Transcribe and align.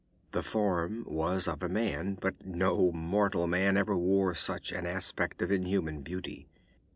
The 0.31 0.41
form 0.41 1.05
was 1.07 1.47
of 1.47 1.61
a 1.61 1.69
man, 1.69 2.17
but 2.19 2.43
no 2.43 2.91
mortal 2.91 3.45
man 3.45 3.77
ever 3.77 3.95
wore 3.95 4.33
such 4.33 4.71
an 4.71 4.87
aspect 4.87 5.43
of 5.43 5.51
inhuman 5.51 6.01
beauty. 6.01 6.47